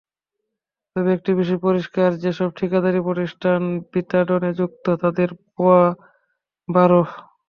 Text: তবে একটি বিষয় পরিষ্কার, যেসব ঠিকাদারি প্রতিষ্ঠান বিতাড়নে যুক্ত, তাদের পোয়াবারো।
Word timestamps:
তবে 0.95 1.09
একটি 1.13 1.31
বিষয় 1.39 1.59
পরিষ্কার, 1.67 2.09
যেসব 2.23 2.49
ঠিকাদারি 2.59 2.99
প্রতিষ্ঠান 3.07 3.59
বিতাড়নে 3.91 4.51
যুক্ত, 4.59 4.85
তাদের 5.01 5.29
পোয়াবারো। 5.53 7.01